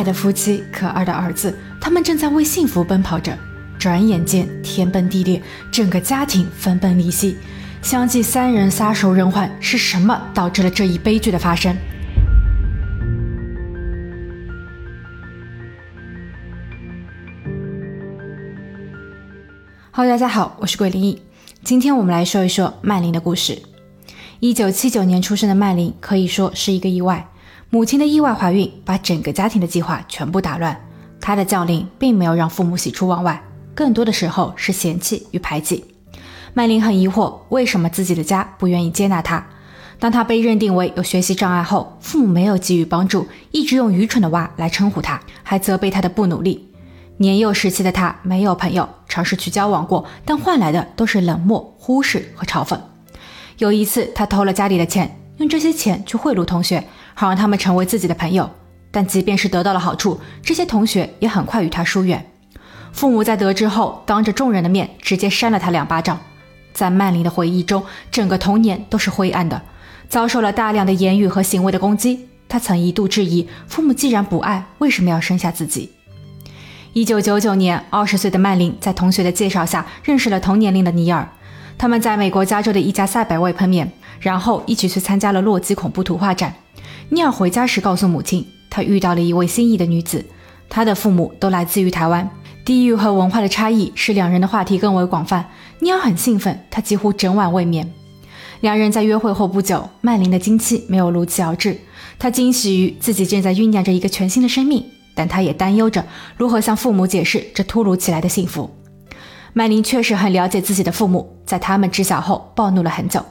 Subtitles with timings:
[0.00, 3.36] 爱的夫妻，可爱的儿子，他们正在为幸福奔跑着。
[3.78, 7.36] 转眼间，天崩地裂，整个家庭分崩离析。
[7.82, 11.76] 相继三人撒手人寰，是什么导致了这一悲剧的发生
[19.90, 21.20] ？Hello，大家好，我是桂林异。
[21.62, 23.60] 今天我们来说一说曼玲的故事。
[24.38, 27.28] 一九七九年出生的曼玲可以说是一个意外，
[27.72, 30.76] 母亲的意外怀孕把整个家庭的计划全部打乱。
[31.20, 33.40] 她的降临并没有让父母喜出望外，
[33.76, 35.84] 更多的时候是嫌弃与排挤。
[36.52, 39.46] 麦琳很疑惑，为什么自己的家不愿意接纳她？
[40.00, 46.72] 当她被认定为有学习障碍后，父母没有给予帮助，一直用“愚蠢的娃”来称呼她，还责备她的不努力。
[47.18, 52.76] 年幼时期的她没有朋友，尝试去交往过，但换来的都是冷漠、忽视和嘲讽。
[53.58, 56.82] 有一次，她偷了家里的钱，用这些钱去贿赂同学，
[57.14, 58.50] 好让他们成为自己的朋友。
[58.90, 62.26] 但即便是得到了好处，这些同学也很快与他疏远。
[62.92, 66.18] 父母在得知后，当着众人的面直接扇了他两巴掌。
[66.72, 69.62] 在曼玲的回忆中，整个童年都是灰暗的，
[70.08, 72.28] 遭受了大量的言语和行为的攻击。
[72.48, 75.92] 他曾一度质疑，父母既然不爱，为什么要生下自己？
[76.92, 81.28] 一九九九年，二十岁的曼玲在同学的介绍下认识了同年龄的尼尔，
[81.78, 86.52] 他们在美国加州的一家赛百味碰面，然后一起去参加了洛基恐怖图画展。
[87.12, 90.24] 尼尔回家时告诉母亲，他遇到了一位心仪的女子，
[90.68, 92.30] 他的父母都来自于台湾。
[92.64, 95.44] 地域和文化的差异使两人的话题更为广泛。
[95.80, 97.92] 尼尔很兴奋，他几乎整晚未眠。
[98.60, 101.76] 两人在约会后不久，曼琳的经期没有如期而至。
[102.18, 106.04] 她惊喜于自己正在酝酿着一个全新的生命，但她也担忧着
[106.36, 108.70] 如何向父母解释这突如其来的幸福。
[109.52, 113.24] 曼琳确实很了解自己的父母，在他们知晓后暴怒了很久。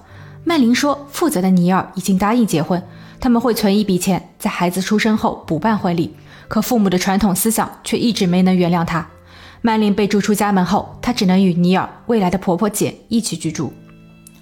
[0.44, 2.82] 曼琳说：“负责的尼尔已经答应结婚，
[3.20, 6.16] 他们会存一笔钱，在孩子出生后补办婚礼。
[6.48, 9.08] 可父母的传统思想却一直没能原谅他。”
[9.62, 13.74] 曼琳被逐出家门后，她只能与尼尔未来的婆婆姐一起居住。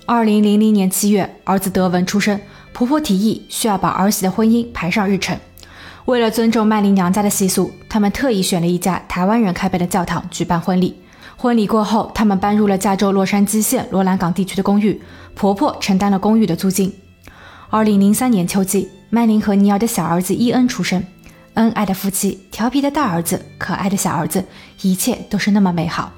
[0.05, 2.39] 二零零零年七月，儿子德文出生，
[2.71, 5.35] 婆婆提议需要把儿媳的婚姻排上日程。
[6.05, 10.95] 为了尊重曼琳娘家的习俗，他们特意选了一家台湾人开办的教堂举办婚礼。
[11.35, 15.01] 婚礼过后，他们搬入了加州洛杉矶县罗兰港地区的公寓，
[15.33, 16.93] 婆婆承担了公寓的租金。
[17.69, 21.03] 二零零三年秋季，曼琳和尼尔的小儿子伊恩出生。
[21.55, 24.41] 恩爱的夫妻，调皮的大儿子，可爱的小儿子，
[24.83, 26.09] 一切都是那么美好。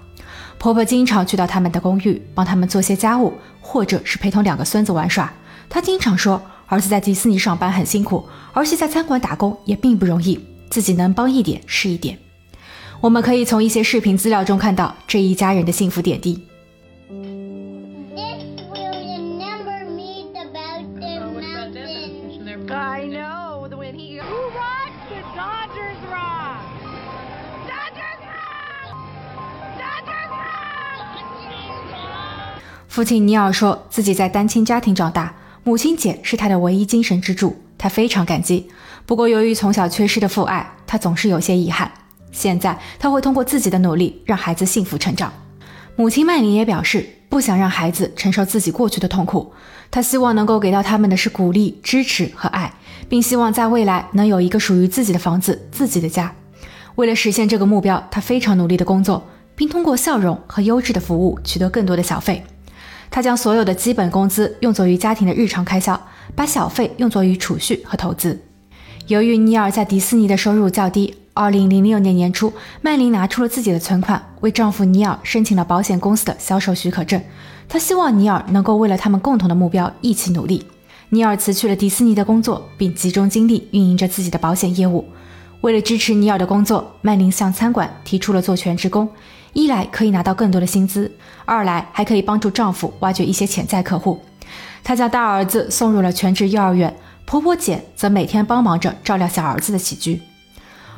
[0.59, 5.33] 婆婆经常去到他们的公寓，帮他们做些家务，或者是陪同两个孙子玩耍。
[5.67, 8.23] 她经常说，儿子在迪士尼上班很辛苦，
[8.53, 10.39] 儿媳在餐馆打工也并不容易，
[10.69, 12.15] 自己能帮一点是一点。
[13.01, 16.43] 我们可以从一些视频资料中看到这一家人的幸福点滴。
[32.89, 35.31] 父亲尼尔说自己在单亲家庭长大，
[35.63, 38.67] 母亲姐是他的唯一精神支柱，他非常感激。
[39.05, 41.91] 不过，由于从小缺失的父爱，他总是有些遗憾。
[42.31, 45.31] 现在，他会通过自己的努力让孩子幸福成长。
[45.95, 49.53] 母亲麦琳也表示，不想让孩子承受自己过去的痛苦，
[49.91, 52.73] 她希望能够给到他们的是鼓励、支持和爱，
[53.07, 56.33] 并希望在未来能有一个属于自己的房子、自己的家。
[56.95, 59.23] 为了实现这个目标，他非常努力的工作，
[59.56, 62.44] 并通过笑容和优质的服务取得更多的小费。
[63.11, 65.99] 他将所有的基本工资用作于家庭的日常开销，
[66.35, 68.39] 把小费用作于储蓄和投资。
[69.07, 77.19] 由于尼尔在迪士尼的收入较低，2006年年初，曼琳拿出了自己的存款，为丈夫尼尔申请了保险公司的销售许可证。
[77.67, 80.63] 她希望尼尔能够为了他们共同的目标一起努力。
[81.09, 85.03] 尼尔辞去了迪士尼的工作，并集中精力运营着自己的保险业务。
[85.61, 89.09] 为了支持尼尔的工作，曼琳向餐馆提出了做全职工。
[89.53, 91.11] 一来可以拿到更多的薪资，
[91.43, 94.23] 二来还可以帮助丈夫挖掘一些潜在客户。
[94.83, 100.21] 她将大儿子送入了全职幼儿园，婆婆简则每天帮忙着照料小儿子的起居。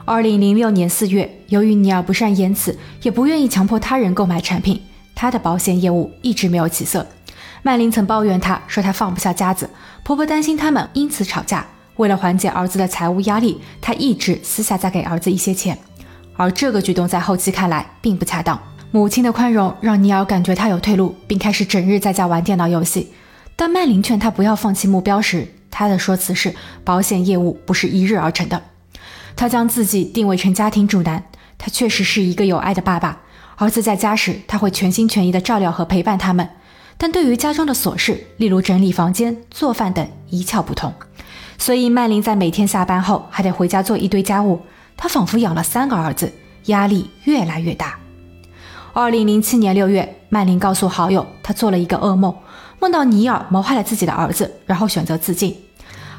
[0.04, 4.82] 二零零六年四月，由于尼尔不善言辞，也不愿意强迫他人购买产品，
[5.16, 7.08] 他的保险业务一直没有起色。
[7.64, 9.70] 曼琳曾抱怨他说他放不下家子，
[10.04, 11.66] 婆婆担心他们因此吵架。
[11.98, 15.78] 为了缓解儿子的财务压力，她一直私下再给儿子一些钱。
[16.36, 18.60] 而这个举动在后期看来并不恰当。
[18.92, 23.14] 母亲的宽容让尼尔感觉他有退路，并开始整日在家玩电脑游戏。
[23.56, 26.54] 当麦琳劝他不要放弃目标时，他的说辞是：
[26.84, 28.62] 保险业务不是一日而成的。
[29.36, 31.24] 他将自己定位成家庭主男，
[31.58, 33.22] 他确实是一个有爱的爸爸。
[33.58, 36.50] 儿子在家时，他会全心全意的照料和陪伴他们，
[36.98, 40.92] 但对于家中的琐事，例如整理房间、做饭等，一窍不通。
[41.62, 44.60] 所以麦琳在每天下班后还得回家做一堆家务。
[44.98, 46.34] 她仿佛养了三个儿子，
[46.66, 48.00] 压力越来越大。
[48.94, 52.36] 二零零七年六月，曼琳告诉好友，她做了一个噩梦，
[52.80, 55.56] 梦到尼尔谋害了自己的儿子，然后选择自尽。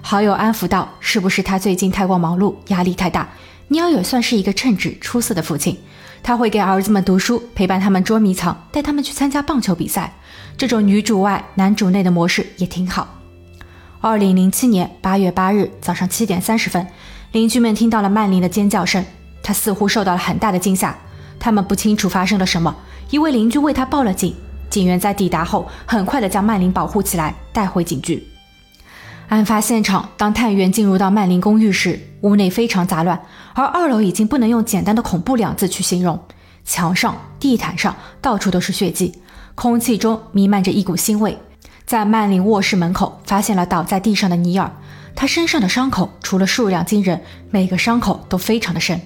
[0.01, 3.29] 好友安抚道：“是不是他最近太过忙碌，压力太大？
[3.67, 5.77] 尼尔也算是一个称职出色的父亲，
[6.23, 10.15] 他会给儿子们读书，陪伴他们捉迷藏，带他们去参加棒球比赛。
[10.57, 13.09] 这种女主外男主内的模式也挺好。”
[14.05, 16.85] 二零零七年八月八日早上七点三十分，
[17.31, 19.05] 邻居们听到了曼琳的尖叫声，
[19.45, 20.93] 她似乎受到了很大的惊吓。
[21.39, 22.75] 他们不清楚发生了什么，
[23.11, 24.35] 一位邻居为她报了警。
[24.69, 28.27] 警员在抵达后，很快的将曼琳保护起来，带回警局。
[29.29, 33.23] 案发现场，当探员进入到曼琳公寓时，屋内非常杂乱，
[33.55, 36.21] 而二楼已经不能用简单的恐怖两字去形容。
[36.65, 39.15] 墙上、地毯上到处都是血迹，
[39.55, 41.39] 空气中弥漫着一股腥味。
[41.93, 44.73] 在曼琳卧室门口发现了倒在地上的尼尔，
[45.15, 48.99] 他身上的伤口除了数量惊人，每个伤口都非常的深。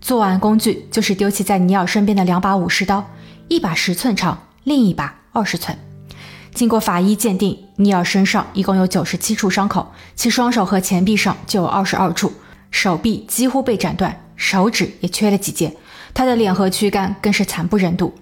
[0.00, 3.04] 作案工具就是丢弃在尼尔身边的两把武士刀，
[3.48, 5.76] 一把十寸长，另一把二十寸。
[6.54, 12.32] 经过法医鉴定，尼尔身上一共有九十七处伤口，其双手和前臂上就有二十二处，
[12.70, 15.76] 手臂几乎被斩断，手指也缺了几节，
[16.14, 18.14] 他的脸和躯干更是惨不忍睹。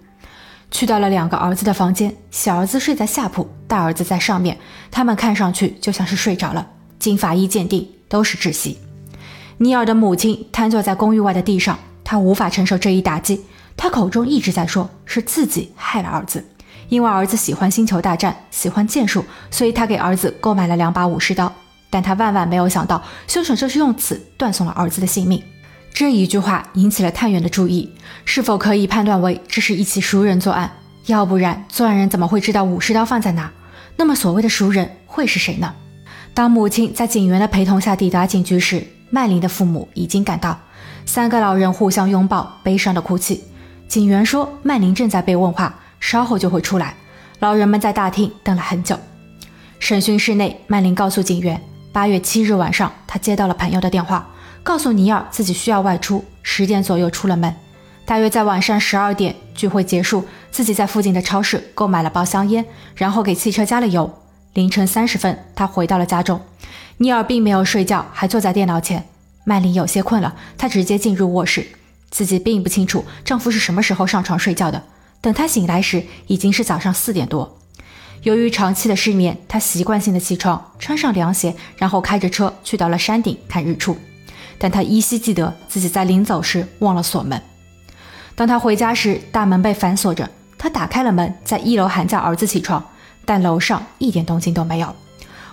[0.71, 4.57] 去到了两个儿子的房间，小儿子睡在下铺，大儿子在上面。
[4.91, 6.67] 他们看上去就像是睡着了。
[6.99, 8.79] 经法医鉴定，都是窒息。
[9.57, 13.45] 尼尔的母亲瘫坐在公寓外的地上，她无法承受这一打击。
[13.77, 16.45] 她口中一直在说，是自己害了儿子，
[16.89, 21.53] 因为儿子喜欢星球大战，喜欢剑术，所以他给儿子购买了两把武士刀。
[21.91, 25.43] 但他万万没有想到，凶手就是用此断送了儿子的性命。
[25.99, 27.93] 这一句话引起了探员的注意，
[28.25, 30.71] 是否可以判断为这是一起熟人作案？
[31.07, 33.51] 要不然作案人怎么会知道武士刀放在哪？
[33.97, 35.75] 那么所谓的熟人会是谁呢？
[36.35, 40.57] 当母亲在警员的陪同下抵达警局时，曼琳的父母已经赶到，
[41.05, 43.43] 三个老人互相拥抱，悲伤的哭泣。
[43.89, 46.95] 警员说曼琳正在被问话，稍后就会出来。
[47.41, 48.97] 老人们在大厅等了很久。
[49.81, 51.61] 审讯室内，曼琳告诉警员，
[51.93, 54.25] 八月七日晚上，她接到了朋友的电话。
[54.69, 57.57] 告诉尼尔自己需要外出，十点左右出了门。
[58.05, 62.63] 大约在晚上十二点，聚会结束，自己在附近的超市购买了包香烟，
[62.95, 64.19] 然后给汽车加了油。
[64.53, 66.39] 凌晨三十分，他回到了家中。
[66.99, 69.09] 尼尔并没有睡觉，还坐在电脑前。
[69.45, 71.67] 麦琳有些困了，她直接进入卧室。
[72.11, 74.83] 自己并不清楚丈夫是什么时候上床睡觉的。
[75.23, 77.59] 等她醒来时，已经是早上四点多。
[78.23, 83.97] 由于长期的失眠，她习惯性的起床，穿上凉鞋，然后开着车去到了山顶看日出。
[84.59, 87.41] 但他依稀记得自己在临走时忘了锁门。
[88.35, 90.29] 当他回家时，大门被反锁着。
[90.57, 92.85] 他打开了门，在一楼喊叫儿子起床，
[93.25, 94.95] 但楼上一点动静都没有。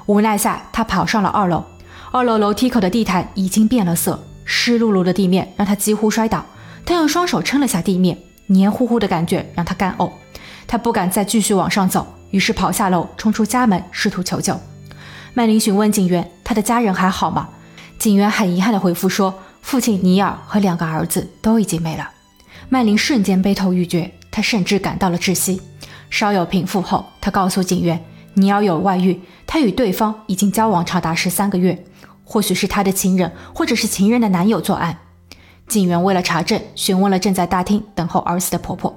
[0.07, 1.63] 无奈下，他跑上了二楼。
[2.11, 6.43] 二楼楼梯口的地毯已经变了色，湿漉漉的地面让他几乎摔倒。
[6.85, 8.17] 他用双手撑了下地面，
[8.47, 10.11] 黏糊糊的感觉让他干呕。
[10.67, 14.59] 他不敢再继续往上走，于是跑下楼，冲出家门，试图求救。
[15.33, 17.49] 麦琳询问警员：“他的家人还好吗？”
[18.05, 22.07] 警员很遗憾地回复说：“父亲尼尔和两个儿子都已经没了。”
[22.69, 25.59] 曼琳瞬间悲痛欲绝，她甚至感到了窒息。
[26.11, 28.05] 稍有平复后，她告诉警员
[28.35, 31.83] ：“尼尔有外遇，他与对方已经交往长达十三个月，
[32.23, 34.99] 或许是他的情人，或者是情人的男友作案。”
[35.67, 38.95] 警员为了查证，询问了正在大厅等候儿子的婆婆。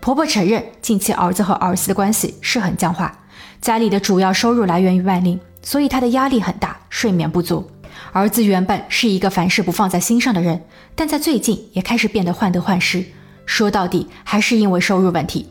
[0.00, 3.16] 婆婆承认，近期儿子和儿子的关系是很僵化，
[3.60, 7.70] 家里的主要收入来源于曼琳，所以她的压力很大，睡眠不足。
[8.12, 10.60] 儿子原本是一个凡事不放在心上的人，
[10.94, 13.04] 但在最近也开始变得患得患失。
[13.46, 15.48] 说到底，还是因为收入问题。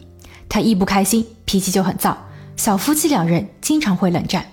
[0.50, 2.16] 他一不开心，脾气就很燥。
[2.58, 4.46] 小夫妻两人经常会冷战，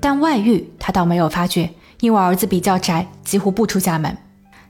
[0.00, 1.68] 但外遇他倒没有发觉，
[2.00, 4.16] 因为儿子比较宅，几乎不出家门。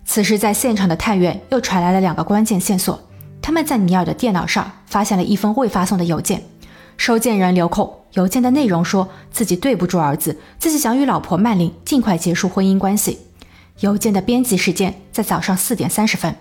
[0.05, 3.01] 此时，在现场的探员又传来了两个关键线索：
[3.41, 6.43] 他们在尼尔的电脑上发现了一封未发送的邮件。
[6.97, 13.19] 收件人留空，邮件的内容说自己对不住儿子，自己想与老婆曼琳尽快结束婚姻关系。
[13.81, 16.35] 邮件的编辑时间在早上四点三十分。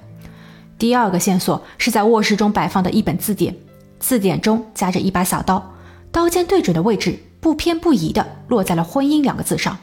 [0.77, 3.55] 第二个线索是在卧室中摆放的一本字典，
[3.99, 5.73] 字典中夹着一把小刀，
[6.11, 9.77] 刀尖对准的位置不偏不倚地落在了“婚姻”两个字上。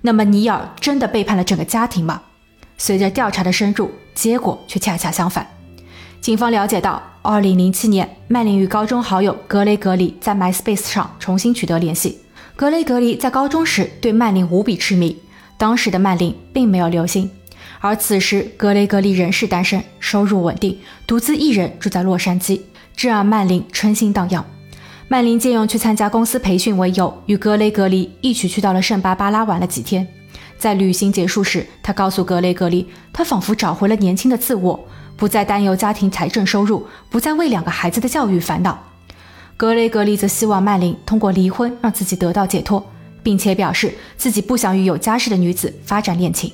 [0.00, 2.22] 那么尼尔真的背叛了整个家庭吗？
[2.78, 5.46] 随着调查的深入，结果却恰恰相反。
[6.20, 7.02] 警方了解到。
[7.22, 12.18] 二零零七年，曼琳与高中好友格雷格里在 MySpace 上重新取得联系。
[12.56, 15.16] 格雷格里在高中时对曼琳无比痴迷，
[15.58, 17.30] 当时的曼琳并没有留心。
[17.80, 22.60] 而此时，格雷格里仍是单身，收入稳定，独自一人住在洛杉矶，
[22.96, 24.44] 这让曼琳春心荡漾。
[25.08, 30.06] 曼琳借用去参加公司培训为由，与格雷格里一起去到了圣巴巴拉玩了几天。
[30.56, 34.88] 在旅行结束时，他告诉格雷格里，他仿佛找回了年轻的自我，
[35.20, 38.82] 不再担忧家庭财政收入，不再为两个孩子的教育烦恼。
[39.54, 42.82] 格雷格利则希望曼琳通过离婚让自己得到解脱，
[43.22, 46.50] 并且表示自己不想与有家室的女子发展恋情。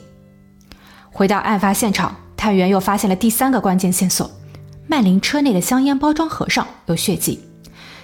[1.12, 4.28] 回到案发现场，探员又发现了第三个关键线索：
[4.88, 7.38] 曼琳车内的香烟包装盒上有血迹。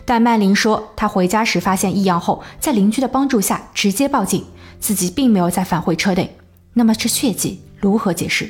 [0.04, 4.44] 但曼琳说，她回家时发现异样后，在邻居的帮助下直接报警。
[4.78, 6.36] 自己并没有再返回车内，
[6.72, 8.48] 那么这血迹如何解释？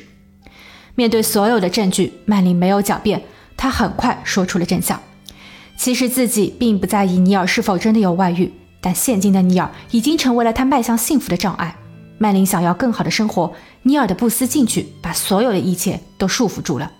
[0.94, 3.22] 面对所有的证据，曼琳没有狡辩，
[3.56, 5.00] 她很快说出了真相。
[5.76, 11.74] 其实自己并不在意尼尔是否真的有外遇，但现今的尼尔已经成为了她迈向幸福的障碍。
[12.18, 16.90] 曼琳想要更好的生活，尼尔的不思进取把所有的一切都束缚住了。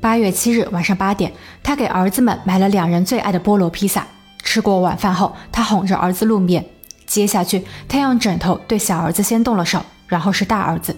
[0.00, 1.32] 八月七日晚上八点，
[1.62, 4.06] 他给儿子们买了两人最爱的菠萝披萨。
[4.42, 6.64] 吃过晚饭后，他哄着儿子露面。
[7.06, 10.96] 接下去，他用枕头对小儿子先动了手，然后是大儿子。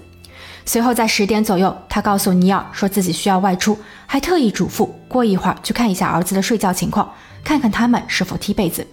[0.68, 7.08] 随后在十点左右，他告诉尼尔说自己需要外出，还特意嘱咐过一会儿去看一下儿子的睡觉情况，
[7.44, 8.84] 看看他们是否踢被子。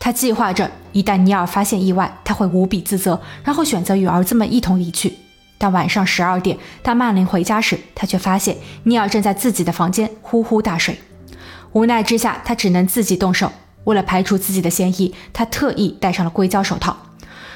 [0.00, 5.16] 他计划着，一旦尼尔发现意外，他会无比自责，然后选择与儿子们一同离去。
[5.56, 10.98] 但晚上十二点，当曼琳回家时，他却发现尼尔正在自己的房间呼呼大睡。
[11.72, 13.52] 无奈之下，他只能自己动手。
[13.84, 16.96] 为了排除自己的嫌疑，他特意戴上了硅胶手套，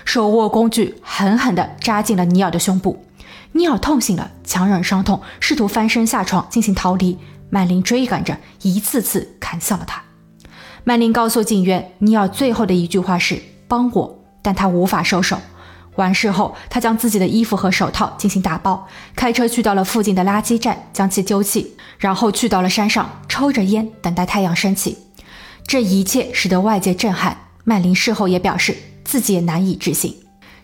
[0.04, 3.04] 手握工具狠狠地扎进了尼尔的胸部。
[3.52, 7.18] 尼尔痛醒了，强忍伤痛，试图翻身下床进行逃离。
[7.50, 10.02] 曼琳追赶着，一次次砍向了他。
[10.84, 15.38] 曼琳告诉警员，尼尔最后的一句话是“帮我”，但他无法收手。
[15.96, 18.86] 完事后，他将自己的衣服和手套进行打包，
[19.16, 24.96] 开车去到了附近的垃圾站将其丢弃，然后去到了山上，抽着烟等待太阳升起。
[25.66, 27.36] 这一切使得外界震撼。
[27.64, 30.16] 曼琳事后也表示自己也难以置信。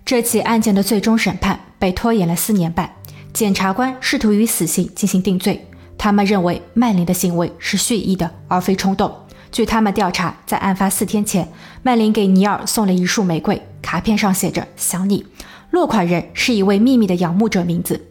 [0.06, 2.94] 这起案件的最终审判被拖延了四年半，
[3.32, 5.66] 检察官试图以死刑进行定罪。
[5.96, 9.10] 他们认为曼琳的行为是蓄意的，而非冲动。
[9.50, 11.50] 据他们调查，在案发四天前，
[11.82, 15.24] 曼琳给尼尔送了一束玫瑰，卡片上写着“想你”，
[15.70, 18.08] 落款人是一位秘密的仰慕者名字。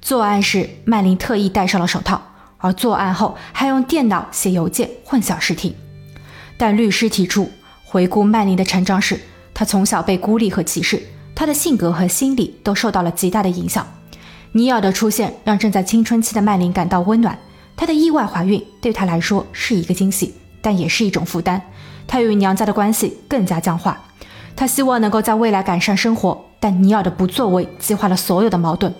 [0.00, 2.22] 作案时，曼琳特意戴上了手套，
[2.58, 5.74] 而作案后还用电脑写邮件混淆视听。
[6.56, 7.50] 但律师提出，
[7.84, 9.18] 回顾曼琳的成长史，
[9.52, 11.02] 她从小被孤立和歧视，
[11.34, 13.86] 她的性格和心理都受到了极大的影响。
[14.52, 17.38] 尼尔的出现让正在青春期的曼琳感到温暖，
[17.76, 21.60] 她的意外怀孕对她来说是一个惊喜，但也是一种负担。
[22.06, 23.98] 她与娘家的关系更加僵化，
[24.54, 28.94] 她希望能够在未来改善生活，但尼尔的不作为激化了所有的矛盾。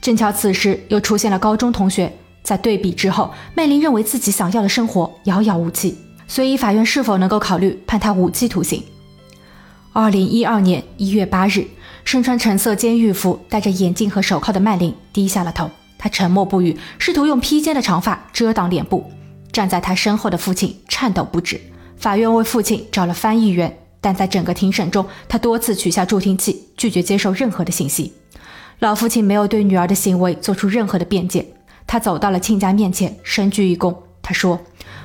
[0.00, 2.12] 正巧此时又出现了高中同学，
[2.42, 5.96] 在对比之后，曼琳认为自己想要的生活遥遥无期。
[6.26, 8.82] 所以，法院是否能够考虑判他无期徒刑？
[9.92, 11.66] 二零一二年一月八日，
[12.04, 19.10] 身穿橙色监狱服、戴着眼镜和手铐的麦琳低下了头，他沉默不语，试图用披肩的长发遮挡脸部。
[19.50, 21.60] 站在他身后的父亲颤抖不止。
[21.96, 28.12] 法院为父亲找了翻译员，但在整个庭审中，他多次取下助听器，拒绝接受任何的信息。
[28.80, 31.46] 老父亲没有对女儿的行为做出任何的辩解。
[31.86, 33.94] 他走到了亲家面前，深鞠一躬。
[34.22, 34.60] 他说。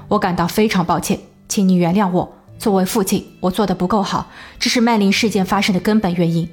[0.09, 2.33] 我感到非常抱歉，请你原谅我。
[2.57, 6.49] 作为父亲，我做的不够好，这是麦琳事件发生的根本原因。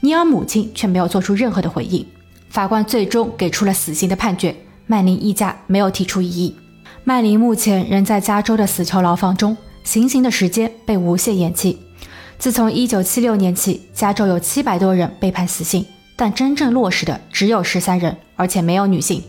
[0.00, 2.06] 尼尔母亲却没有做出任何的回应。
[2.50, 4.54] 法官最终给出了死刑的判决，
[4.86, 6.54] 麦琳一家没有提出异议。
[7.02, 11.78] 麦琳目前仍在加州的死囚牢房中，行刑的时间被无限延期。
[12.38, 15.84] 自从1976年起，加州有700多人被判死刑，
[16.16, 19.22] 但真正落实的只有13人，而且没有女性。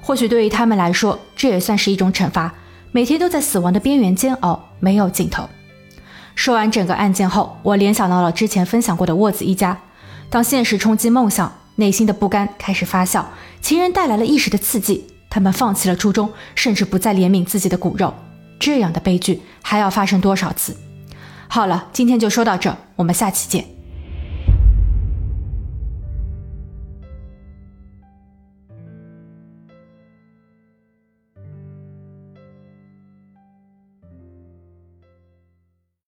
[0.00, 2.54] 或许对于他们来说，这也算是一种惩罚。
[2.92, 5.48] 每天都在死亡的边缘煎熬，没有尽头。
[6.34, 9.78] 说完整个案件后，我联想到了之前分享过的沃兹一家。
[10.30, 13.24] 当现实冲击梦想，内心的不甘开始发酵，
[13.62, 18.12] 情人带来了一时的刺激，他们放弃了初衷，甚至不再怜悯自己的骨肉。
[18.60, 20.76] 这样的悲剧还要发生多少次？
[21.48, 23.77] 好了，今天就说到这，我们下期见。